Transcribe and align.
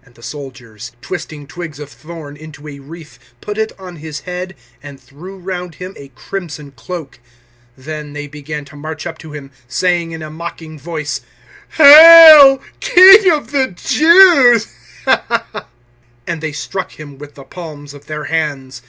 019:002 0.00 0.06
And 0.06 0.14
the 0.14 0.22
soldiers, 0.22 0.92
twisting 1.02 1.46
twigs 1.46 1.78
of 1.78 1.90
thorn 1.90 2.38
into 2.38 2.66
a 2.68 2.78
wreath, 2.78 3.18
put 3.42 3.58
it 3.58 3.70
on 3.78 3.96
His 3.96 4.20
head, 4.20 4.54
and 4.82 4.98
threw 4.98 5.36
round 5.38 5.74
Him 5.74 5.92
a 5.98 6.08
crimson 6.14 6.70
cloak. 6.70 7.18
019:003 7.78 7.84
Then 7.84 8.12
they 8.14 8.26
began 8.26 8.64
to 8.64 8.76
march 8.76 9.06
up 9.06 9.18
to 9.18 9.32
Him, 9.32 9.50
saying 9.68 10.12
in 10.12 10.22
a 10.22 10.30
mocking 10.30 10.78
voice, 10.78 11.20
"Hail 11.76 12.62
King 12.80 13.30
of 13.30 13.50
the 13.52 13.72
Jews!" 13.76 14.68
And 16.26 16.40
they 16.40 16.52
struck 16.52 16.92
Him 16.92 17.18
with 17.18 17.34
the 17.34 17.44
palms 17.44 17.92
of 17.92 18.06
their 18.06 18.24
hands. 18.24 18.80